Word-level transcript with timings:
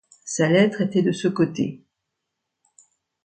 Sa 0.25 0.47
lettre 0.49 0.81
était 0.81 1.03
de 1.03 1.11
ce 1.11 1.27
côté. 1.27 1.85